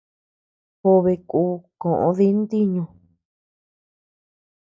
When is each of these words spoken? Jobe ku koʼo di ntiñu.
Jobe 0.79 1.13
ku 1.29 1.41
koʼo 1.81 2.09
di 2.17 2.27
ntiñu. 2.39 2.83